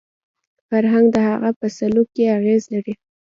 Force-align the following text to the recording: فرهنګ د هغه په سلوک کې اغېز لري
فرهنګ 0.67 1.05
د 1.15 1.17
هغه 1.29 1.49
په 1.59 1.67
سلوک 1.77 2.07
کې 2.15 2.23
اغېز 2.37 2.63
لري 2.73 2.93